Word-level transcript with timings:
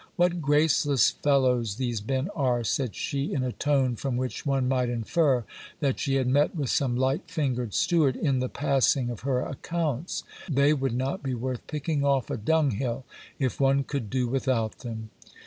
What 0.15 0.41
graceless 0.41 1.11
fellows 1.11 1.75
these 1.75 2.03
men 2.03 2.29
are! 2.33 2.63
said 2.63 2.95
she 2.95 3.31
in 3.35 3.43
a 3.43 3.51
tone 3.51 3.95
from 3.95 4.17
which 4.17 4.47
one 4.47 4.67
might 4.67 4.89
infer 4.89 5.43
that 5.79 5.99
she 5.99 6.15
had 6.15 6.25
met 6.25 6.55
with 6.55 6.71
some 6.71 6.95
light 6.95 7.25
fingered 7.29 7.75
steward 7.75 8.15
in 8.15 8.39
the 8.39 8.49
passing 8.49 9.11
of 9.11 9.19
her 9.19 9.41
accounts. 9.41 10.23
They 10.49 10.73
would 10.73 10.95
not 10.95 11.21
be 11.21 11.35
worth 11.35 11.67
picking 11.67 12.03
off 12.03 12.31
a 12.31 12.37
dunghill, 12.37 13.05
if 13.37 13.59
one 13.61 13.83
could 13.83 14.09
do 14.09 14.27
without 14.27 14.79
them 14.79 15.11